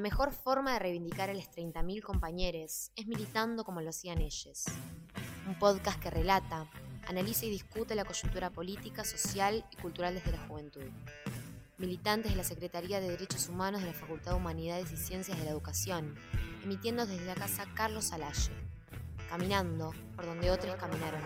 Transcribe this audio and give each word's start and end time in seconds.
La 0.00 0.08
mejor 0.08 0.32
forma 0.32 0.72
de 0.72 0.78
reivindicar 0.78 1.28
a 1.28 1.34
los 1.34 1.50
30.000 1.50 2.00
compañeros 2.00 2.90
es 2.96 3.06
militando 3.06 3.64
como 3.64 3.82
lo 3.82 3.90
hacían 3.90 4.22
ellos. 4.22 4.64
Un 5.46 5.58
podcast 5.58 6.00
que 6.00 6.08
relata, 6.08 6.70
analiza 7.06 7.44
y 7.44 7.50
discute 7.50 7.94
la 7.94 8.06
coyuntura 8.06 8.48
política, 8.48 9.04
social 9.04 9.62
y 9.70 9.76
cultural 9.76 10.14
desde 10.14 10.32
la 10.32 10.48
juventud. 10.48 10.86
Militantes 11.76 12.32
de 12.32 12.38
la 12.38 12.44
Secretaría 12.44 12.98
de 12.98 13.10
Derechos 13.10 13.50
Humanos 13.50 13.82
de 13.82 13.88
la 13.88 13.92
Facultad 13.92 14.30
de 14.30 14.38
Humanidades 14.38 14.90
y 14.90 14.96
Ciencias 14.96 15.36
de 15.36 15.44
la 15.44 15.50
Educación, 15.50 16.14
emitiendo 16.64 17.04
desde 17.04 17.26
la 17.26 17.34
casa 17.34 17.66
Carlos 17.74 18.14
Alaye, 18.14 18.52
caminando 19.28 19.92
por 20.16 20.24
donde 20.24 20.50
otros 20.50 20.76
caminaron. 20.76 21.20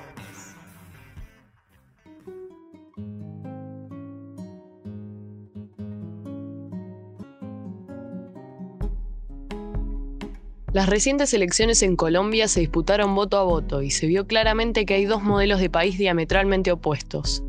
Las 10.74 10.88
recientes 10.88 11.32
elecciones 11.32 11.84
en 11.84 11.94
Colombia 11.94 12.48
se 12.48 12.58
disputaron 12.58 13.14
voto 13.14 13.38
a 13.38 13.44
voto 13.44 13.80
y 13.80 13.92
se 13.92 14.08
vio 14.08 14.26
claramente 14.26 14.84
que 14.84 14.94
hay 14.94 15.04
dos 15.04 15.22
modelos 15.22 15.60
de 15.60 15.70
país 15.70 15.96
diametralmente 15.96 16.72
opuestos. 16.72 17.44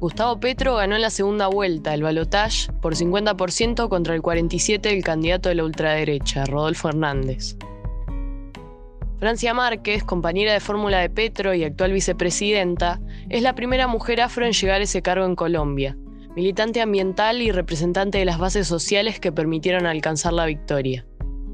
Gustavo 0.00 0.38
Petro 0.38 0.76
ganó 0.76 0.96
en 0.96 1.00
la 1.00 1.08
segunda 1.08 1.46
vuelta 1.46 1.94
el 1.94 2.02
balotage 2.02 2.70
por 2.82 2.94
50% 2.94 3.88
contra 3.88 4.14
el 4.14 4.20
47% 4.20 4.82
del 4.82 5.02
candidato 5.02 5.48
de 5.48 5.54
la 5.54 5.64
ultraderecha, 5.64 6.44
Rodolfo 6.44 6.90
Hernández. 6.90 7.56
Francia 9.18 9.54
Márquez, 9.54 10.04
compañera 10.04 10.52
de 10.52 10.60
fórmula 10.60 10.98
de 10.98 11.08
Petro 11.08 11.54
y 11.54 11.64
actual 11.64 11.92
vicepresidenta, 11.92 13.00
es 13.30 13.40
la 13.40 13.54
primera 13.54 13.86
mujer 13.86 14.20
afro 14.20 14.44
en 14.44 14.52
llegar 14.52 14.82
a 14.82 14.84
ese 14.84 15.00
cargo 15.00 15.24
en 15.24 15.36
Colombia, 15.36 15.96
militante 16.36 16.82
ambiental 16.82 17.40
y 17.40 17.50
representante 17.50 18.18
de 18.18 18.26
las 18.26 18.36
bases 18.36 18.66
sociales 18.66 19.20
que 19.20 19.32
permitieron 19.32 19.86
alcanzar 19.86 20.34
la 20.34 20.44
victoria. 20.44 21.06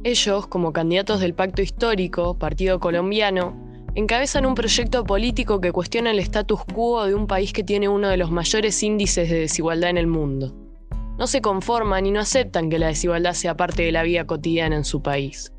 Ellos, 0.04 0.46
como 0.46 0.72
candidatos 0.72 1.20
del 1.20 1.34
Pacto 1.34 1.62
Histórico, 1.62 2.38
Partido 2.38 2.78
Colombiano, 2.80 3.56
encabezan 3.94 4.46
un 4.46 4.54
proyecto 4.54 5.04
político 5.04 5.60
que 5.60 5.72
cuestiona 5.72 6.10
el 6.10 6.18
status 6.18 6.64
quo 6.64 7.04
de 7.06 7.14
un 7.14 7.26
país 7.26 7.52
que 7.52 7.64
tiene 7.64 7.88
uno 7.88 8.08
de 8.08 8.16
los 8.16 8.30
mayores 8.30 8.82
índices 8.82 9.30
de 9.30 9.40
desigualdad 9.40 9.90
en 9.90 9.98
el 9.98 10.06
mundo. 10.06 10.54
No 11.18 11.26
se 11.26 11.40
conforman 11.40 12.04
y 12.04 12.10
no 12.10 12.20
aceptan 12.20 12.68
que 12.68 12.78
la 12.78 12.88
desigualdad 12.88 13.32
sea 13.32 13.56
parte 13.56 13.82
de 13.82 13.92
la 13.92 14.02
vida 14.02 14.26
cotidiana 14.26 14.76
en 14.76 14.84
su 14.84 15.02
país. 15.02 15.52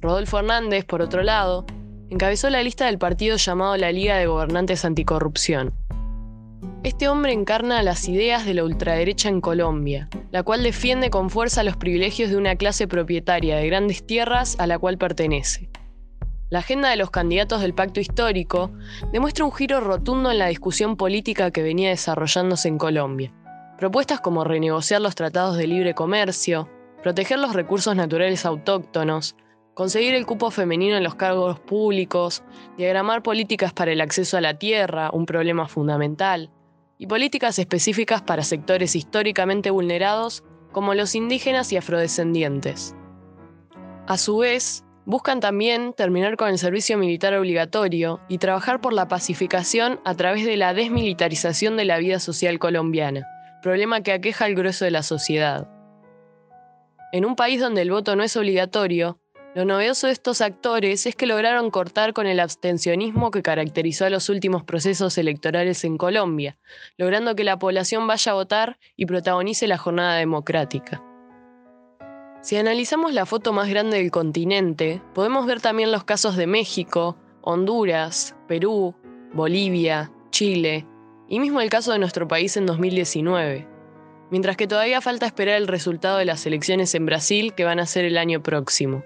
Rodolfo 0.00 0.38
Hernández, 0.38 0.84
por 0.84 1.00
otro 1.00 1.22
lado, 1.22 1.64
encabezó 2.08 2.50
la 2.50 2.62
lista 2.62 2.86
del 2.86 2.98
partido 2.98 3.36
llamado 3.36 3.76
la 3.76 3.92
Liga 3.92 4.16
de 4.16 4.26
Gobernantes 4.26 4.84
Anticorrupción, 4.84 5.72
este 6.82 7.08
hombre 7.08 7.32
encarna 7.32 7.82
las 7.82 8.08
ideas 8.08 8.46
de 8.46 8.54
la 8.54 8.64
ultraderecha 8.64 9.28
en 9.28 9.42
Colombia, 9.42 10.08
la 10.30 10.42
cual 10.42 10.62
defiende 10.62 11.10
con 11.10 11.28
fuerza 11.28 11.62
los 11.62 11.76
privilegios 11.76 12.30
de 12.30 12.38
una 12.38 12.56
clase 12.56 12.88
propietaria 12.88 13.56
de 13.56 13.66
grandes 13.66 14.06
tierras 14.06 14.56
a 14.58 14.66
la 14.66 14.78
cual 14.78 14.96
pertenece. 14.96 15.68
La 16.48 16.60
agenda 16.60 16.88
de 16.88 16.96
los 16.96 17.10
candidatos 17.10 17.60
del 17.60 17.74
pacto 17.74 18.00
histórico 18.00 18.70
demuestra 19.12 19.44
un 19.44 19.52
giro 19.52 19.80
rotundo 19.80 20.30
en 20.30 20.38
la 20.38 20.46
discusión 20.46 20.96
política 20.96 21.50
que 21.50 21.62
venía 21.62 21.90
desarrollándose 21.90 22.68
en 22.68 22.78
Colombia. 22.78 23.32
Propuestas 23.78 24.20
como 24.20 24.44
renegociar 24.44 25.02
los 25.02 25.14
tratados 25.14 25.58
de 25.58 25.66
libre 25.66 25.94
comercio, 25.94 26.68
proteger 27.02 27.38
los 27.38 27.54
recursos 27.54 27.94
naturales 27.94 28.46
autóctonos, 28.46 29.36
conseguir 29.74 30.14
el 30.14 30.26
cupo 30.26 30.50
femenino 30.50 30.96
en 30.96 31.04
los 31.04 31.14
cargos 31.14 31.60
públicos, 31.60 32.42
diagramar 32.78 33.22
políticas 33.22 33.74
para 33.74 33.92
el 33.92 34.00
acceso 34.00 34.38
a 34.38 34.40
la 34.40 34.54
tierra, 34.58 35.10
un 35.12 35.26
problema 35.26 35.68
fundamental, 35.68 36.50
y 37.00 37.06
políticas 37.06 37.58
específicas 37.58 38.20
para 38.20 38.42
sectores 38.42 38.94
históricamente 38.94 39.70
vulnerados 39.70 40.44
como 40.70 40.92
los 40.92 41.14
indígenas 41.14 41.72
y 41.72 41.78
afrodescendientes. 41.78 42.94
A 44.06 44.18
su 44.18 44.36
vez, 44.36 44.84
buscan 45.06 45.40
también 45.40 45.94
terminar 45.94 46.36
con 46.36 46.50
el 46.50 46.58
servicio 46.58 46.98
militar 46.98 47.32
obligatorio 47.32 48.20
y 48.28 48.36
trabajar 48.36 48.82
por 48.82 48.92
la 48.92 49.08
pacificación 49.08 49.98
a 50.04 50.14
través 50.14 50.44
de 50.44 50.58
la 50.58 50.74
desmilitarización 50.74 51.78
de 51.78 51.86
la 51.86 51.96
vida 51.96 52.20
social 52.20 52.58
colombiana, 52.58 53.26
problema 53.62 54.02
que 54.02 54.12
aqueja 54.12 54.44
al 54.44 54.54
grueso 54.54 54.84
de 54.84 54.90
la 54.90 55.02
sociedad. 55.02 55.70
En 57.12 57.24
un 57.24 57.34
país 57.34 57.62
donde 57.62 57.80
el 57.80 57.90
voto 57.90 58.14
no 58.14 58.22
es 58.24 58.36
obligatorio, 58.36 59.18
lo 59.52 59.64
novedoso 59.64 60.06
de 60.06 60.12
estos 60.12 60.40
actores 60.42 61.06
es 61.06 61.16
que 61.16 61.26
lograron 61.26 61.72
cortar 61.72 62.12
con 62.12 62.28
el 62.28 62.38
abstencionismo 62.38 63.32
que 63.32 63.42
caracterizó 63.42 64.04
a 64.04 64.10
los 64.10 64.28
últimos 64.28 64.62
procesos 64.62 65.18
electorales 65.18 65.82
en 65.84 65.98
Colombia, 65.98 66.56
logrando 66.96 67.34
que 67.34 67.42
la 67.42 67.58
población 67.58 68.06
vaya 68.06 68.30
a 68.30 68.36
votar 68.36 68.78
y 68.96 69.06
protagonice 69.06 69.66
la 69.66 69.76
jornada 69.76 70.16
democrática. 70.16 71.02
Si 72.42 72.56
analizamos 72.56 73.12
la 73.12 73.26
foto 73.26 73.52
más 73.52 73.68
grande 73.68 73.98
del 73.98 74.12
continente, 74.12 75.02
podemos 75.14 75.46
ver 75.46 75.60
también 75.60 75.90
los 75.90 76.04
casos 76.04 76.36
de 76.36 76.46
México, 76.46 77.18
Honduras, 77.42 78.36
Perú, 78.46 78.94
Bolivia, 79.32 80.12
Chile 80.30 80.86
y 81.28 81.40
mismo 81.40 81.60
el 81.60 81.70
caso 81.70 81.92
de 81.92 81.98
nuestro 81.98 82.28
país 82.28 82.56
en 82.56 82.66
2019, 82.66 83.66
mientras 84.30 84.56
que 84.56 84.68
todavía 84.68 85.00
falta 85.00 85.26
esperar 85.26 85.56
el 85.56 85.66
resultado 85.66 86.18
de 86.18 86.24
las 86.24 86.46
elecciones 86.46 86.94
en 86.94 87.04
Brasil 87.04 87.52
que 87.54 87.64
van 87.64 87.80
a 87.80 87.86
ser 87.86 88.04
el 88.04 88.16
año 88.16 88.42
próximo. 88.42 89.02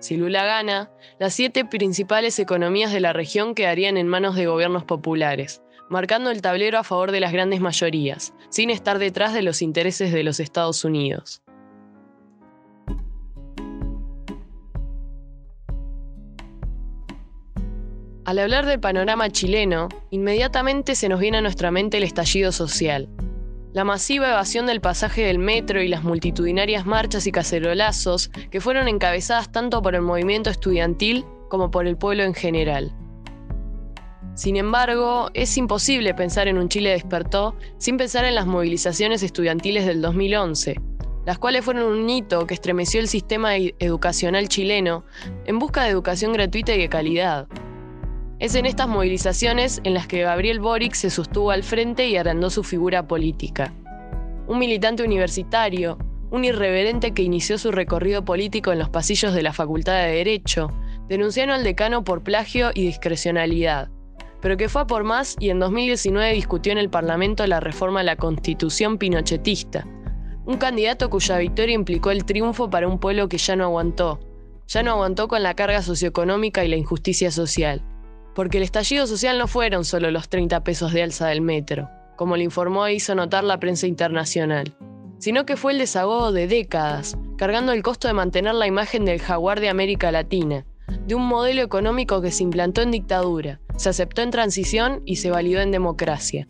Si 0.00 0.16
Lula 0.16 0.44
gana, 0.44 0.90
las 1.18 1.34
siete 1.34 1.64
principales 1.64 2.38
economías 2.38 2.92
de 2.92 3.00
la 3.00 3.12
región 3.12 3.54
quedarían 3.54 3.96
en 3.96 4.06
manos 4.06 4.34
de 4.36 4.46
gobiernos 4.46 4.84
populares, 4.84 5.62
marcando 5.88 6.30
el 6.30 6.42
tablero 6.42 6.78
a 6.78 6.84
favor 6.84 7.10
de 7.10 7.20
las 7.20 7.32
grandes 7.32 7.60
mayorías, 7.60 8.34
sin 8.50 8.70
estar 8.70 8.98
detrás 8.98 9.32
de 9.32 9.42
los 9.42 9.62
intereses 9.62 10.12
de 10.12 10.22
los 10.22 10.40
Estados 10.40 10.84
Unidos. 10.84 11.42
Al 18.24 18.38
hablar 18.38 18.64
del 18.64 18.80
panorama 18.80 19.28
chileno, 19.28 19.88
inmediatamente 20.10 20.94
se 20.94 21.10
nos 21.10 21.20
viene 21.20 21.38
a 21.38 21.42
nuestra 21.42 21.70
mente 21.70 21.98
el 21.98 22.04
estallido 22.04 22.52
social, 22.52 23.08
la 23.74 23.82
masiva 23.82 24.30
evasión 24.30 24.66
del 24.66 24.80
pasaje 24.80 25.22
del 25.22 25.40
metro 25.40 25.82
y 25.82 25.88
las 25.88 26.04
multitudinarias 26.04 26.86
marchas 26.86 27.26
y 27.26 27.32
cacerolazos 27.32 28.28
que 28.52 28.60
fueron 28.60 28.86
encabezadas 28.86 29.50
tanto 29.50 29.82
por 29.82 29.96
el 29.96 30.02
movimiento 30.02 30.48
estudiantil 30.48 31.24
como 31.48 31.72
por 31.72 31.88
el 31.88 31.96
pueblo 31.96 32.22
en 32.22 32.34
general. 32.34 32.94
Sin 34.36 34.56
embargo, 34.56 35.28
es 35.34 35.56
imposible 35.56 36.14
pensar 36.14 36.46
en 36.46 36.56
un 36.56 36.68
Chile 36.68 36.90
despertó 36.90 37.56
sin 37.78 37.96
pensar 37.96 38.24
en 38.24 38.36
las 38.36 38.46
movilizaciones 38.46 39.24
estudiantiles 39.24 39.86
del 39.86 40.00
2011, 40.00 40.80
las 41.26 41.38
cuales 41.38 41.64
fueron 41.64 41.90
un 41.90 42.08
hito 42.08 42.46
que 42.46 42.54
estremeció 42.54 43.00
el 43.00 43.08
sistema 43.08 43.56
educacional 43.56 44.48
chileno 44.48 45.04
en 45.46 45.58
busca 45.58 45.82
de 45.82 45.90
educación 45.90 46.32
gratuita 46.32 46.74
y 46.74 46.78
de 46.78 46.88
calidad. 46.88 47.48
Es 48.40 48.56
en 48.56 48.66
estas 48.66 48.88
movilizaciones 48.88 49.80
en 49.84 49.94
las 49.94 50.08
que 50.08 50.22
Gabriel 50.22 50.58
Boric 50.58 50.94
se 50.94 51.08
sostuvo 51.08 51.52
al 51.52 51.62
frente 51.62 52.08
y 52.08 52.16
agrandó 52.16 52.50
su 52.50 52.64
figura 52.64 53.06
política. 53.06 53.72
Un 54.48 54.58
militante 54.58 55.04
universitario, 55.04 55.98
un 56.32 56.44
irreverente 56.44 57.12
que 57.12 57.22
inició 57.22 57.58
su 57.58 57.70
recorrido 57.70 58.24
político 58.24 58.72
en 58.72 58.80
los 58.80 58.88
pasillos 58.88 59.34
de 59.34 59.42
la 59.42 59.52
Facultad 59.52 60.02
de 60.02 60.16
Derecho, 60.16 60.68
denunciaron 61.08 61.54
al 61.54 61.62
decano 61.62 62.02
por 62.02 62.24
plagio 62.24 62.70
y 62.74 62.84
discrecionalidad, 62.86 63.88
pero 64.42 64.56
que 64.56 64.68
fue 64.68 64.82
a 64.82 64.86
por 64.86 65.04
más 65.04 65.36
y 65.38 65.50
en 65.50 65.60
2019 65.60 66.32
discutió 66.32 66.72
en 66.72 66.78
el 66.78 66.90
Parlamento 66.90 67.46
la 67.46 67.60
reforma 67.60 68.00
a 68.00 68.04
la 68.04 68.16
Constitución 68.16 68.98
pinochetista, 68.98 69.86
un 70.44 70.56
candidato 70.56 71.08
cuya 71.08 71.38
victoria 71.38 71.76
implicó 71.76 72.10
el 72.10 72.24
triunfo 72.24 72.68
para 72.68 72.88
un 72.88 72.98
pueblo 72.98 73.28
que 73.28 73.38
ya 73.38 73.54
no 73.54 73.64
aguantó, 73.64 74.18
ya 74.66 74.82
no 74.82 74.90
aguantó 74.90 75.28
con 75.28 75.44
la 75.44 75.54
carga 75.54 75.82
socioeconómica 75.82 76.64
y 76.64 76.68
la 76.68 76.76
injusticia 76.76 77.30
social 77.30 77.84
porque 78.34 78.58
el 78.58 78.64
estallido 78.64 79.06
social 79.06 79.38
no 79.38 79.46
fueron 79.46 79.84
solo 79.84 80.10
los 80.10 80.28
30 80.28 80.62
pesos 80.64 80.92
de 80.92 81.02
alza 81.02 81.28
del 81.28 81.40
metro, 81.40 81.88
como 82.16 82.36
le 82.36 82.44
informó 82.44 82.86
e 82.86 82.94
hizo 82.94 83.14
notar 83.14 83.44
la 83.44 83.58
prensa 83.58 83.86
internacional, 83.86 84.76
sino 85.18 85.46
que 85.46 85.56
fue 85.56 85.72
el 85.72 85.78
desahogo 85.78 86.32
de 86.32 86.46
décadas, 86.46 87.16
cargando 87.36 87.72
el 87.72 87.82
costo 87.82 88.08
de 88.08 88.14
mantener 88.14 88.54
la 88.54 88.66
imagen 88.66 89.04
del 89.04 89.20
jaguar 89.20 89.60
de 89.60 89.68
América 89.68 90.12
Latina, 90.12 90.66
de 91.06 91.14
un 91.14 91.26
modelo 91.26 91.62
económico 91.62 92.20
que 92.20 92.30
se 92.30 92.42
implantó 92.42 92.82
en 92.82 92.90
dictadura, 92.90 93.60
se 93.76 93.88
aceptó 93.88 94.22
en 94.22 94.30
transición 94.30 95.02
y 95.04 95.16
se 95.16 95.30
validó 95.30 95.60
en 95.60 95.70
democracia. 95.70 96.46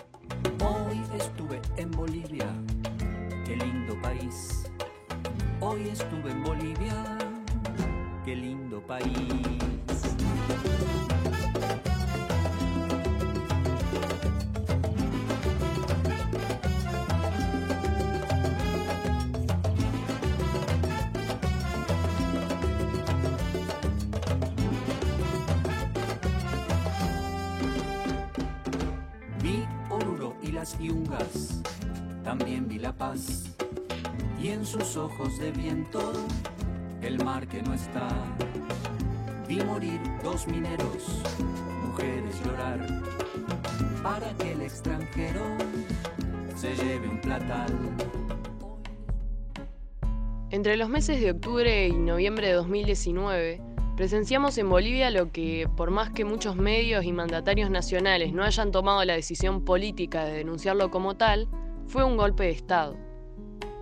Y 30.80 30.88
las 30.88 30.94
Yungas, 30.94 31.62
también 32.22 32.68
vi 32.68 32.78
La 32.78 32.92
Paz 32.92 33.44
y 34.40 34.48
en 34.48 34.64
sus 34.64 34.96
ojos 34.96 35.38
de 35.38 35.50
viento 35.50 36.12
el 37.02 37.22
mar 37.24 37.46
que 37.46 37.62
no 37.62 37.74
está. 37.74 38.08
Vi 39.48 39.62
morir 39.62 40.00
dos 40.22 40.46
mineros, 40.46 41.22
mujeres 41.86 42.40
llorar, 42.44 43.02
para 44.02 44.32
que 44.38 44.52
el 44.52 44.62
extranjero 44.62 45.42
se 46.56 46.74
lleve 46.76 47.08
un 47.08 47.20
platal. 47.20 47.72
Entre 50.50 50.76
los 50.76 50.88
meses 50.88 51.20
de 51.20 51.32
octubre 51.32 51.88
y 51.88 51.92
noviembre 51.92 52.48
de 52.48 52.52
2019, 52.54 53.60
presenciamos 53.96 54.58
en 54.58 54.68
Bolivia 54.68 55.10
lo 55.10 55.30
que, 55.30 55.68
por 55.76 55.90
más 55.90 56.10
que 56.10 56.24
muchos 56.24 56.56
medios 56.56 57.04
y 57.04 57.12
mandatarios 57.12 57.70
nacionales 57.70 58.32
no 58.32 58.42
hayan 58.42 58.72
tomado 58.72 59.04
la 59.04 59.14
decisión 59.14 59.64
política 59.64 60.24
de 60.24 60.32
denunciarlo 60.32 60.90
como 60.90 61.16
tal, 61.16 61.48
fue 61.86 62.04
un 62.04 62.16
golpe 62.16 62.44
de 62.44 62.50
Estado. 62.50 62.96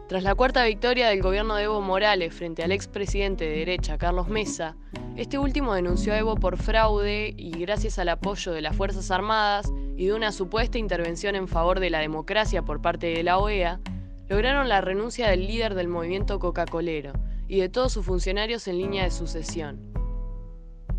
Tras 0.08 0.24
la 0.24 0.34
cuarta 0.34 0.64
victoria 0.64 1.08
del 1.08 1.22
gobierno 1.22 1.54
de 1.54 1.64
Evo 1.64 1.80
Morales 1.80 2.34
frente 2.34 2.62
al 2.62 2.72
expresidente 2.72 3.46
de 3.46 3.58
derecha 3.58 3.96
Carlos 3.96 4.28
Mesa, 4.28 4.76
este 5.16 5.38
último 5.38 5.72
denunció 5.72 6.12
a 6.12 6.18
Evo 6.18 6.34
por 6.36 6.58
fraude 6.58 7.32
y 7.34 7.52
gracias 7.52 7.98
al 7.98 8.10
apoyo 8.10 8.52
de 8.52 8.60
las 8.60 8.76
Fuerzas 8.76 9.10
Armadas 9.10 9.72
y 9.96 10.06
de 10.06 10.12
una 10.12 10.30
supuesta 10.32 10.76
intervención 10.76 11.34
en 11.34 11.48
favor 11.48 11.80
de 11.80 11.88
la 11.88 12.00
democracia 12.00 12.62
por 12.62 12.82
parte 12.82 13.06
de 13.06 13.22
la 13.22 13.38
OEA, 13.38 13.80
lograron 14.28 14.68
la 14.68 14.82
renuncia 14.82 15.30
del 15.30 15.46
líder 15.46 15.74
del 15.74 15.88
movimiento 15.88 16.38
coca-colero 16.38 17.12
y 17.48 17.60
de 17.60 17.70
todos 17.70 17.92
sus 17.92 18.04
funcionarios 18.04 18.68
en 18.68 18.78
línea 18.78 19.04
de 19.04 19.10
sucesión. 19.10 19.91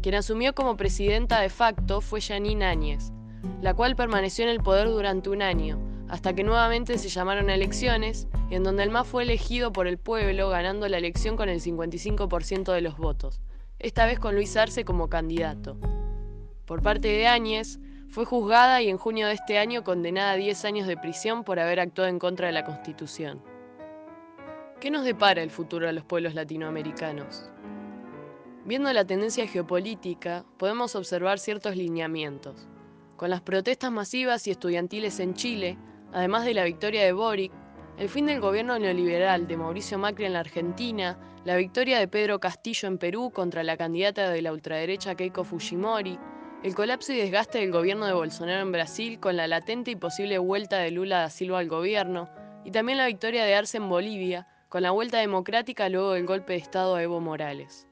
Quien 0.04 0.16
asumió 0.16 0.54
como 0.54 0.76
presidenta 0.76 1.40
de 1.40 1.48
facto 1.48 2.02
fue 2.02 2.20
Janine 2.20 2.66
Áñez, 2.66 3.14
la 3.62 3.74
cual 3.74 3.96
permaneció 3.96 4.44
en 4.44 4.50
el 4.50 4.60
poder 4.60 4.90
durante 4.90 5.30
un 5.30 5.42
año, 5.42 5.80
hasta 6.10 6.34
que 6.34 6.44
nuevamente 6.44 6.98
se 6.98 7.08
llamaron 7.08 7.50
elecciones, 7.50 8.28
en 8.50 8.64
donde 8.64 8.84
el 8.84 8.90
MAS 8.90 9.08
fue 9.08 9.24
elegido 9.24 9.72
por 9.72 9.88
el 9.88 9.98
pueblo 9.98 10.50
ganando 10.50 10.90
la 10.90 10.98
elección 10.98 11.38
con 11.38 11.48
el 11.48 11.62
55% 11.62 12.74
de 12.74 12.82
los 12.82 12.98
votos, 12.98 13.40
esta 13.80 14.06
vez 14.06 14.20
con 14.20 14.36
Luis 14.36 14.58
Arce 14.58 14.84
como 14.84 15.08
candidato. 15.08 15.78
Por 16.66 16.82
parte 16.82 17.08
de 17.08 17.28
Áñez, 17.28 17.80
fue 18.10 18.26
juzgada 18.26 18.82
y 18.82 18.90
en 18.90 18.98
junio 18.98 19.28
de 19.28 19.36
este 19.36 19.58
año 19.58 19.86
condenada 19.86 20.34
a 20.34 20.36
10 20.36 20.66
años 20.66 20.86
de 20.86 20.98
prisión 20.98 21.46
por 21.46 21.62
haber 21.62 21.80
actuado 21.80 22.10
en 22.10 22.20
contra 22.20 22.48
de 22.48 22.54
la 22.54 22.66
Constitución. 22.66 23.42
¿Qué 24.82 24.92
nos 24.92 25.06
depara 25.06 25.42
el 25.42 25.50
futuro 25.50 25.88
a 25.88 25.94
los 25.94 26.04
pueblos 26.04 26.34
latinoamericanos? 26.34 27.50
Viendo 28.66 28.92
la 28.94 29.06
tendencia 29.06 29.48
geopolítica, 29.48 30.46
podemos 30.58 30.96
observar 30.96 31.40
ciertos 31.40 31.76
lineamientos. 31.76 32.68
Con 33.18 33.30
las 33.30 33.42
protestas 33.42 33.92
masivas 33.92 34.48
y 34.48 34.52
estudiantiles 34.52 35.20
en 35.20 35.34
Chile, 35.34 35.78
Además 36.14 36.46
de 36.46 36.54
la 36.54 36.64
victoria 36.64 37.04
de 37.04 37.12
Boric, 37.12 37.52
el 37.98 38.08
fin 38.08 38.28
del 38.28 38.40
gobierno 38.40 38.78
neoliberal 38.78 39.48
de 39.48 39.58
Mauricio 39.58 39.98
Macri 39.98 40.26
en 40.26 40.34
la 40.34 40.42
Argentina, 40.42 41.18
la 41.44 41.56
victoria 41.56 41.98
de 41.98 42.08
Pedro 42.08 42.40
Castillo 42.40 42.88
en 42.88 43.00
Perú 43.00 43.32
contra 43.32 43.64
la 43.64 43.78
candidata 43.78 44.30
de 44.30 44.44
la 44.44 44.54
ultraderecha 44.54 45.16
Keiko 45.16 45.44
Fujimori, 45.44 46.20
el 46.62 46.76
colapso 46.76 47.14
y 47.14 47.18
desgaste 47.18 47.58
del 47.58 47.72
gobierno 47.72 48.06
de 48.06 48.14
Bolsonaro 48.14 48.62
en 48.62 48.72
Brasil 48.72 49.20
con 49.20 49.36
la 49.36 49.48
latente 49.48 49.92
y 49.92 49.96
posible 49.96 50.38
vuelta 50.38 50.78
de 50.78 50.92
Lula 50.92 51.22
da 51.22 51.30
Silva 51.32 51.60
al 51.60 51.68
gobierno, 51.68 52.30
y 52.64 52.72
también 52.72 53.00
la 53.00 53.08
victoria 53.08 53.44
de 53.44 53.56
Arce 53.56 53.78
en 53.78 53.90
Bolivia, 53.90 54.48
con 54.70 54.84
la 54.84 54.92
vuelta 54.92 55.18
democrática 55.18 55.90
luego 55.90 56.14
del 56.14 56.28
golpe 56.28 56.54
de 56.54 56.60
Estado 56.60 56.96
a 56.96 57.02
Evo 57.02 57.20
Morales. 57.20 57.88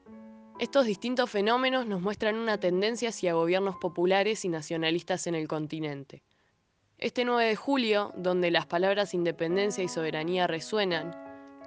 Estos 0.62 0.86
distintos 0.86 1.28
fenómenos 1.28 1.86
nos 1.86 2.00
muestran 2.00 2.36
una 2.36 2.56
tendencia 2.56 3.08
hacia 3.08 3.34
gobiernos 3.34 3.74
populares 3.78 4.44
y 4.44 4.48
nacionalistas 4.48 5.26
en 5.26 5.34
el 5.34 5.48
continente. 5.48 6.22
Este 6.98 7.24
9 7.24 7.46
de 7.46 7.56
julio, 7.56 8.12
donde 8.16 8.52
las 8.52 8.66
palabras 8.66 9.12
independencia 9.12 9.82
y 9.82 9.88
soberanía 9.88 10.46
resuenan, 10.46 11.16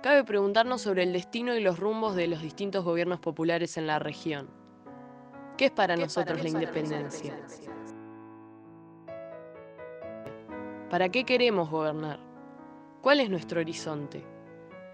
cabe 0.02 0.24
preguntarnos 0.24 0.82
sobre 0.82 1.04
el 1.04 1.12
destino 1.12 1.58
y 1.58 1.60
los 1.60 1.78
rumbos 1.78 2.16
de 2.16 2.28
los 2.28 2.42
distintos 2.42 2.86
gobiernos 2.86 3.20
populares 3.20 3.76
en 3.76 3.86
la 3.86 4.00
región. 4.00 4.50
¿Qué 5.58 5.66
es 5.66 5.72
para 5.72 5.98
nosotros 5.98 6.42
la 6.42 6.48
independencia? 6.48 7.38
¿Para 10.90 11.10
qué 11.10 11.26
queremos 11.26 11.70
gobernar? 11.70 12.22
¿Cuál 13.02 13.20
es 13.20 13.30
nuestro 13.30 13.60
horizonte? 13.60 14.24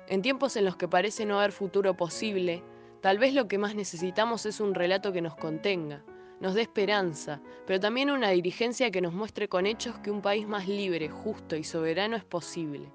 En 0.07 0.24
tiempos 0.24 0.56
en 0.56 0.65
los 0.65 0.75
que 0.75 0.88
parece 0.88 1.24
no 1.27 1.38
haber 1.38 1.51
futuro 1.51 1.95
posible, 1.95 2.63
tal 3.01 3.18
vez 3.18 3.33
lo 3.33 3.48
que 3.48 3.57
más 3.57 3.75
necesitamos 3.75 4.45
es 4.45 4.59
un 4.59 4.75
relato 4.75 5.12
que 5.12 5.21
nos 5.21 5.36
contenga, 5.36 6.03
nos 6.39 6.53
dé 6.53 6.62
esperanza, 6.62 7.42
pero 7.65 7.80
también 7.80 8.12
una 8.12 8.30
dirigencia 8.30 8.92
que 8.92 9.01
nos 9.01 9.13
muestre 9.13 9.48
con 9.48 9.65
hechos 9.65 9.98
que 10.00 10.12
un 10.12 10.21
país 10.21 10.48
más 10.48 10.68
libre, 10.68 11.09
justo 11.09 11.56
y 11.56 11.63
soberano 11.63 12.15
es 12.15 12.24
posible. 12.24 12.92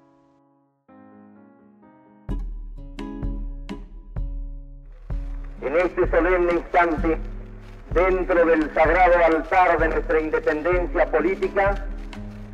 En 5.61 5.75
este 5.75 6.09
solemne 6.09 6.53
instante, 6.53 7.17
dentro 7.93 8.45
del 8.45 8.73
sagrado 8.73 9.25
altar 9.25 9.77
de 9.79 9.89
nuestra 9.89 10.21
independencia 10.21 11.11
política, 11.11 11.85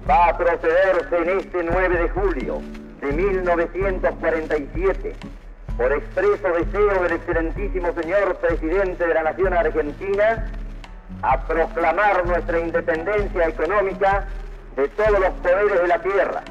va 0.10 0.30
a 0.30 0.38
procederse 0.38 1.18
en 1.18 1.30
este 1.40 1.64
9 1.64 1.98
de 1.98 2.10
julio 2.10 2.62
de 3.02 3.12
1947, 3.12 5.16
por 5.78 5.92
expreso 5.92 6.48
deseo 6.50 7.04
del 7.04 7.14
excelentísimo 7.14 7.94
señor 7.94 8.36
presidente 8.38 9.08
de 9.08 9.14
la 9.14 9.24
Nación 9.24 9.54
Argentina, 9.54 10.52
a 11.22 11.42
proclamar 11.48 12.26
nuestra 12.26 12.60
independencia 12.60 13.48
económica 13.48 14.28
de 14.76 14.88
todos 14.90 15.20
los 15.20 15.32
poderes 15.42 15.82
de 15.82 15.88
la 15.88 16.00
tierra, 16.02 16.44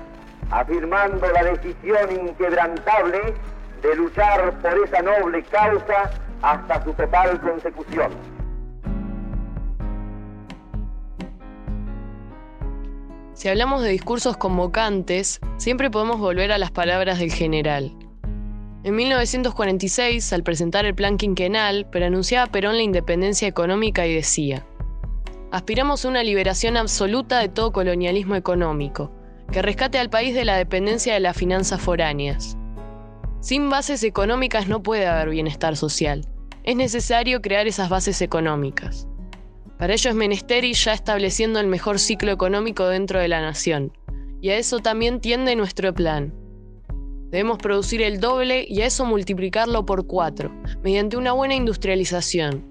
afirmando 0.50 1.26
la 1.30 1.44
decisión 1.44 2.10
inquebrantable 2.28 3.34
de 3.82 3.96
luchar 3.96 4.52
por 4.60 4.84
esa 4.84 5.02
noble 5.02 5.42
causa 5.44 6.10
hasta 6.42 6.84
su 6.84 6.92
total 6.92 7.40
consecución. 7.40 8.12
Si 13.34 13.48
hablamos 13.48 13.82
de 13.82 13.88
discursos 13.88 14.36
convocantes, 14.36 15.40
siempre 15.56 15.90
podemos 15.90 16.20
volver 16.20 16.52
a 16.52 16.58
las 16.58 16.70
palabras 16.70 17.18
del 17.18 17.32
general, 17.32 17.92
en 18.84 18.96
1946, 18.96 20.32
al 20.32 20.42
presentar 20.42 20.84
el 20.86 20.94
plan 20.94 21.16
quinquenal, 21.16 21.86
anunciaba 21.94 22.50
Perón 22.50 22.76
la 22.76 22.82
independencia 22.82 23.46
económica 23.46 24.06
y 24.06 24.14
decía, 24.14 24.66
aspiramos 25.52 26.04
a 26.04 26.08
una 26.08 26.24
liberación 26.24 26.76
absoluta 26.76 27.38
de 27.38 27.48
todo 27.48 27.72
colonialismo 27.72 28.34
económico, 28.34 29.12
que 29.52 29.62
rescate 29.62 29.98
al 29.98 30.10
país 30.10 30.34
de 30.34 30.44
la 30.44 30.56
dependencia 30.56 31.14
de 31.14 31.20
las 31.20 31.36
finanzas 31.36 31.80
foráneas. 31.80 32.56
Sin 33.40 33.70
bases 33.70 34.02
económicas 34.02 34.66
no 34.66 34.82
puede 34.82 35.06
haber 35.06 35.30
bienestar 35.30 35.76
social. 35.76 36.26
Es 36.64 36.74
necesario 36.74 37.40
crear 37.40 37.68
esas 37.68 37.88
bases 37.88 38.20
económicas. 38.20 39.06
Para 39.78 39.94
ello 39.94 40.10
es 40.10 40.16
menester 40.16 40.64
ir 40.64 40.76
ya 40.76 40.92
estableciendo 40.92 41.60
el 41.60 41.66
mejor 41.66 41.98
ciclo 41.98 42.32
económico 42.32 42.86
dentro 42.86 43.20
de 43.20 43.28
la 43.28 43.40
nación. 43.40 43.92
Y 44.40 44.50
a 44.50 44.56
eso 44.56 44.78
también 44.78 45.20
tiende 45.20 45.54
nuestro 45.54 45.92
plan, 45.92 46.32
Debemos 47.32 47.56
producir 47.56 48.02
el 48.02 48.20
doble 48.20 48.66
y 48.68 48.82
a 48.82 48.86
eso 48.86 49.06
multiplicarlo 49.06 49.86
por 49.86 50.06
cuatro, 50.06 50.52
mediante 50.84 51.16
una 51.16 51.32
buena 51.32 51.54
industrialización. 51.54 52.62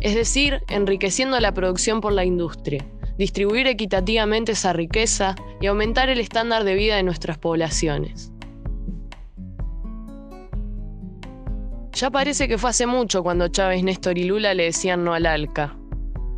Es 0.00 0.14
decir, 0.14 0.62
enriqueciendo 0.68 1.38
la 1.40 1.52
producción 1.52 2.00
por 2.00 2.14
la 2.14 2.24
industria, 2.24 2.86
distribuir 3.18 3.66
equitativamente 3.66 4.52
esa 4.52 4.72
riqueza 4.72 5.36
y 5.60 5.66
aumentar 5.66 6.08
el 6.08 6.20
estándar 6.20 6.64
de 6.64 6.74
vida 6.74 6.96
de 6.96 7.02
nuestras 7.02 7.36
poblaciones. 7.36 8.32
Ya 11.92 12.10
parece 12.10 12.48
que 12.48 12.56
fue 12.56 12.70
hace 12.70 12.86
mucho 12.86 13.22
cuando 13.22 13.48
Chávez, 13.48 13.84
Néstor 13.84 14.16
y 14.16 14.24
Lula 14.24 14.54
le 14.54 14.64
decían 14.64 15.04
no 15.04 15.12
al 15.12 15.26
ALCA. 15.26 15.76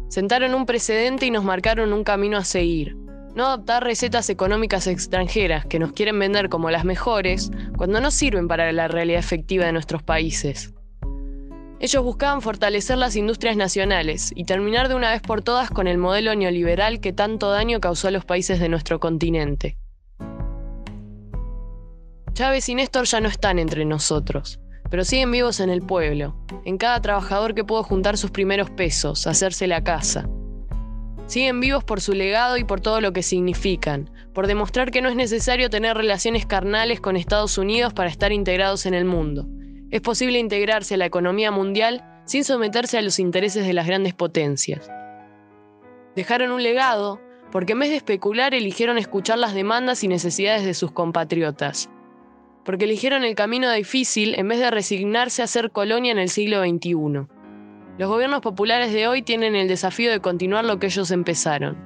Sentaron 0.09 0.55
un 0.55 0.67
precedente 0.67 1.27
y 1.27 1.31
nos 1.31 1.45
marcaron 1.45 1.93
un 1.93 2.03
camino 2.03 2.37
a 2.37 2.45
seguir, 2.45 2.97
no 3.35 3.47
adoptar 3.47 3.85
recetas 3.85 4.29
económicas 4.31 4.87
extranjeras 4.87 5.65
que 5.67 5.79
nos 5.79 5.93
quieren 5.93 6.19
vender 6.19 6.49
como 6.49 6.71
las 6.71 6.85
mejores 6.85 7.51
cuando 7.77 8.01
no 8.01 8.11
sirven 8.11 8.49
para 8.49 8.73
la 8.73 8.89
realidad 8.89 9.21
efectiva 9.21 9.67
de 9.67 9.73
nuestros 9.73 10.03
países. 10.03 10.75
Ellos 11.81 12.05
buscaban 12.05 12.43
fortalecer 12.43 12.99
las 12.99 13.17
industrias 13.17 13.57
nacionales 13.57 14.33
y 14.35 14.45
terminar 14.45 14.89
de 14.89 14.97
una 14.97 15.13
vez 15.13 15.23
por 15.23 15.43
todas 15.43 15.71
con 15.71 15.87
el 15.87 15.97
modelo 15.97 16.35
neoliberal 16.35 17.01
que 17.01 17.15
tanto 17.15 17.51
daño 17.51 17.81
causó 17.81 18.09
a 18.09 18.11
los 18.11 18.27
países 18.27 18.61
de 18.61 18.69
nuestro 18.69 19.01
continente. 19.01 19.79
Chávez 22.35 22.69
y 22.69 22.75
Néstor 22.75 23.07
ya 23.07 23.21
no 23.21 23.29
están 23.29 23.59
entre 23.59 23.85
nosotros, 23.85 24.61
pero 24.91 25.05
siguen 25.05 25.31
vivos 25.31 25.61
en 25.61 25.71
el 25.71 25.81
pueblo, 25.81 26.37
en 26.65 26.77
cada 26.77 27.01
trabajador 27.01 27.55
que 27.55 27.65
pudo 27.65 27.83
juntar 27.83 28.19
sus 28.19 28.31
primeros 28.31 28.71
pesos, 28.71 29.27
hacerse 29.27 29.67
la 29.67 29.83
casa, 29.83 30.29
Siguen 31.31 31.61
vivos 31.61 31.85
por 31.85 32.01
su 32.01 32.13
legado 32.13 32.57
y 32.57 32.65
por 32.65 32.81
todo 32.81 33.01
lo 33.01 33.13
que 33.13 33.23
significan, 33.23 34.11
por 34.35 34.49
demostrar 34.49 34.91
que 34.91 35.01
no 35.01 35.09
es 35.09 35.15
necesario 35.15 35.71
tener 35.71 35.97
relaciones 35.97 36.45
carnales 36.45 37.01
con 37.01 37.17
Estados 37.17 37.57
Unidos 37.57 37.95
para 37.95 38.11
estar 38.11 38.33
integrados 38.33 38.85
en 38.85 38.95
el 38.95 39.05
mundo. 39.05 39.47
Es 39.93 40.01
posible 40.01 40.41
integrarse 40.41 40.95
a 40.95 40.97
la 40.97 41.07
economía 41.07 41.53
mundial 41.53 42.03
sin 42.25 42.43
someterse 42.43 42.99
a 42.99 43.03
los 43.03 43.21
intereses 43.21 43.65
de 43.65 43.73
las 43.73 43.87
grandes 43.87 44.13
potencias. 44.13 44.91
Dejaron 46.17 46.51
un 46.51 46.65
legado 46.65 47.21
porque 47.53 47.75
en 47.75 47.79
vez 47.79 47.91
de 47.91 47.97
especular 47.99 48.53
eligieron 48.53 48.99
escuchar 48.99 49.39
las 49.39 49.55
demandas 49.55 50.03
y 50.03 50.09
necesidades 50.09 50.65
de 50.65 50.75
sus 50.75 50.91
compatriotas. 50.91 51.89
porque 52.65 52.87
eligieron 52.87 53.23
el 53.23 53.37
camino 53.37 53.71
difícil 53.71 54.35
en 54.37 54.49
vez 54.49 54.59
de 54.59 54.71
resignarse 54.73 55.45
a 55.45 55.47
ser 55.47 55.71
colonia 55.71 56.11
en 56.11 56.19
el 56.19 56.29
siglo 56.29 56.61
XXI. 56.61 57.40
Los 58.01 58.09
gobiernos 58.09 58.41
populares 58.41 58.95
de 58.95 59.07
hoy 59.09 59.21
tienen 59.21 59.55
el 59.55 59.69
desafío 59.69 60.11
de 60.11 60.21
continuar 60.21 60.65
lo 60.65 60.79
que 60.79 60.87
ellos 60.87 61.11
empezaron. 61.11 61.77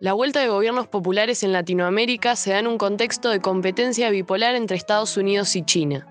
La 0.00 0.12
vuelta 0.12 0.40
de 0.40 0.48
gobiernos 0.48 0.86
populares 0.88 1.42
en 1.44 1.54
Latinoamérica 1.54 2.36
se 2.36 2.50
da 2.50 2.58
en 2.58 2.66
un 2.66 2.76
contexto 2.76 3.30
de 3.30 3.40
competencia 3.40 4.10
bipolar 4.10 4.54
entre 4.54 4.76
Estados 4.76 5.16
Unidos 5.16 5.56
y 5.56 5.62
China. 5.62 6.06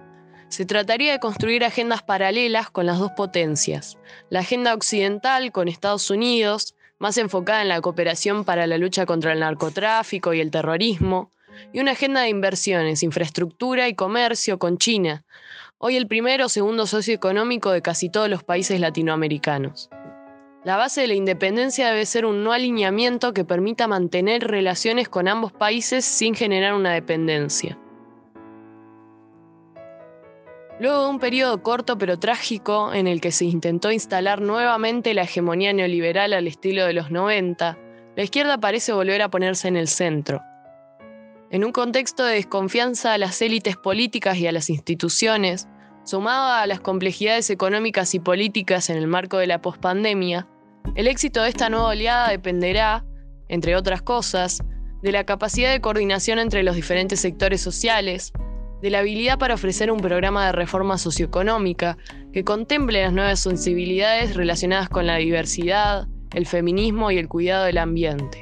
Se 0.49 0.65
trataría 0.65 1.11
de 1.11 1.19
construir 1.19 1.63
agendas 1.63 2.01
paralelas 2.01 2.71
con 2.71 2.87
las 2.87 2.97
dos 2.97 3.11
potencias. 3.11 3.99
La 4.31 4.39
agenda 4.39 4.73
occidental 4.73 5.51
con 5.51 5.67
Estados 5.67 6.09
Unidos, 6.09 6.73
más 6.97 7.19
enfocada 7.19 7.61
en 7.61 7.69
la 7.69 7.81
cooperación 7.81 8.45
para 8.45 8.65
la 8.65 8.79
lucha 8.79 9.05
contra 9.05 9.33
el 9.33 9.41
narcotráfico 9.41 10.33
y 10.33 10.39
el 10.39 10.49
terrorismo, 10.49 11.29
y 11.71 11.81
una 11.81 11.91
agenda 11.91 12.21
de 12.21 12.29
inversiones, 12.29 13.03
infraestructura 13.03 13.87
y 13.87 13.93
comercio 13.93 14.57
con 14.57 14.79
China, 14.79 15.23
hoy 15.85 15.97
el 15.97 16.07
primero 16.07 16.45
o 16.45 16.49
segundo 16.49 16.87
socio 16.87 17.13
económico 17.13 17.69
de 17.69 17.81
casi 17.81 18.07
todos 18.07 18.29
los 18.29 18.41
países 18.41 18.79
latinoamericanos. 18.79 19.89
La 20.63 20.77
base 20.77 21.01
de 21.01 21.07
la 21.07 21.13
independencia 21.13 21.89
debe 21.89 22.05
ser 22.05 22.25
un 22.25 22.41
no 22.41 22.53
alineamiento 22.53 23.33
que 23.33 23.43
permita 23.43 23.85
mantener 23.85 24.47
relaciones 24.47 25.09
con 25.09 25.27
ambos 25.27 25.51
países 25.51 26.05
sin 26.05 26.35
generar 26.35 26.73
una 26.73 26.93
dependencia. 26.93 27.77
Luego 30.79 31.03
de 31.03 31.09
un 31.09 31.19
periodo 31.19 31.61
corto 31.61 31.97
pero 31.97 32.17
trágico 32.17 32.93
en 32.93 33.05
el 33.05 33.19
que 33.19 33.33
se 33.33 33.43
intentó 33.43 33.91
instalar 33.91 34.39
nuevamente 34.39 35.13
la 35.13 35.23
hegemonía 35.23 35.73
neoliberal 35.73 36.31
al 36.31 36.47
estilo 36.47 36.85
de 36.85 36.93
los 36.93 37.11
90, 37.11 37.77
la 38.15 38.23
izquierda 38.23 38.57
parece 38.57 38.93
volver 38.93 39.21
a 39.21 39.29
ponerse 39.29 39.67
en 39.67 39.75
el 39.75 39.89
centro. 39.89 40.41
En 41.53 41.63
un 41.63 41.71
contexto 41.71 42.25
de 42.25 42.33
desconfianza 42.33 43.13
a 43.13 43.19
las 43.19 43.39
élites 43.43 43.77
políticas 43.77 44.37
y 44.37 44.47
a 44.47 44.51
las 44.51 44.71
instituciones, 44.71 45.67
sumado 46.03 46.53
a 46.53 46.67
las 46.67 46.79
complejidades 46.79 47.50
económicas 47.50 48.13
y 48.13 48.19
políticas 48.19 48.89
en 48.89 48.98
el 48.98 49.07
marco 49.07 49.38
de 49.38 49.48
la 49.48 49.62
pospandemia, 49.62 50.48
el 50.95 51.07
éxito 51.07 51.41
de 51.41 51.50
esta 51.50 51.69
nueva 51.69 51.89
oleada 51.89 52.29
dependerá, 52.29 53.05
entre 53.48 53.75
otras 53.75 54.01
cosas, 54.01 54.62
de 55.01 55.12
la 55.12 55.25
capacidad 55.25 55.72
de 55.72 55.81
coordinación 55.81 56.39
entre 56.39 56.63
los 56.63 56.75
diferentes 56.75 57.19
sectores 57.19 57.62
sociales, 57.62 58.31
de 58.81 58.89
la 58.89 59.00
habilidad 59.00 59.39
para 59.39 59.53
ofrecer 59.53 59.91
un 59.91 60.00
programa 60.00 60.45
de 60.45 60.51
reforma 60.51 60.98
socioeconómica 60.98 61.98
que 62.33 62.43
contemple 62.43 63.01
las 63.01 63.13
nuevas 63.13 63.39
sensibilidades 63.39 64.36
relacionadas 64.36 64.89
con 64.89 65.07
la 65.07 65.17
diversidad, 65.17 66.07
el 66.33 66.45
feminismo 66.45 67.10
y 67.12 67.17
el 67.17 67.29
cuidado 67.29 67.65
del 67.65 67.77
ambiente, 67.77 68.41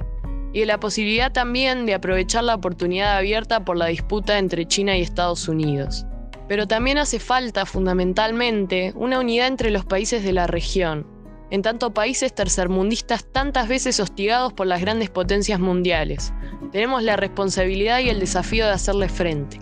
y 0.51 0.61
de 0.61 0.65
la 0.65 0.79
posibilidad 0.79 1.31
también 1.31 1.85
de 1.85 1.93
aprovechar 1.93 2.43
la 2.43 2.55
oportunidad 2.55 3.17
abierta 3.17 3.63
por 3.63 3.77
la 3.77 3.85
disputa 3.87 4.39
entre 4.39 4.65
China 4.65 4.97
y 4.97 5.01
Estados 5.01 5.47
Unidos. 5.47 6.05
Pero 6.51 6.67
también 6.67 6.97
hace 6.97 7.17
falta, 7.17 7.65
fundamentalmente, 7.65 8.91
una 8.97 9.21
unidad 9.21 9.47
entre 9.47 9.71
los 9.71 9.85
países 9.85 10.21
de 10.21 10.33
la 10.33 10.47
región, 10.47 11.07
en 11.49 11.61
tanto 11.61 11.93
países 11.93 12.35
tercermundistas 12.35 13.23
tantas 13.23 13.69
veces 13.69 14.01
hostigados 14.01 14.51
por 14.51 14.67
las 14.67 14.81
grandes 14.81 15.09
potencias 15.09 15.61
mundiales. 15.61 16.33
Tenemos 16.73 17.03
la 17.03 17.15
responsabilidad 17.15 17.99
y 17.99 18.09
el 18.09 18.19
desafío 18.19 18.65
de 18.65 18.73
hacerle 18.73 19.07
frente. 19.07 19.59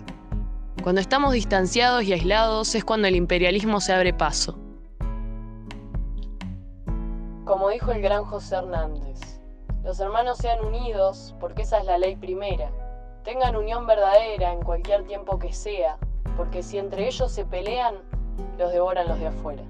Cuando 0.82 1.00
estamos 1.00 1.32
distanciados 1.32 2.02
y 2.02 2.12
aislados 2.12 2.74
es 2.74 2.84
cuando 2.84 3.06
el 3.06 3.14
imperialismo 3.14 3.80
se 3.80 3.92
abre 3.92 4.12
paso. 4.12 4.58
Como 7.44 7.68
dijo 7.68 7.92
el 7.92 8.02
gran 8.02 8.24
José 8.24 8.56
Hernández, 8.56 9.20
los 9.84 10.00
hermanos 10.00 10.38
sean 10.38 10.64
unidos 10.64 11.36
porque 11.38 11.62
esa 11.62 11.78
es 11.78 11.84
la 11.84 11.98
ley 11.98 12.16
primera. 12.16 12.68
Tengan 13.22 13.54
unión 13.54 13.86
verdadera 13.86 14.52
en 14.52 14.62
cualquier 14.62 15.04
tiempo 15.04 15.38
que 15.38 15.52
sea, 15.52 15.96
porque 16.40 16.62
si 16.62 16.78
entre 16.78 17.06
ellos 17.06 17.30
se 17.30 17.44
pelean, 17.44 17.96
los 18.58 18.72
devoran 18.72 19.06
los 19.06 19.20
de 19.20 19.26
afuera. 19.26 19.62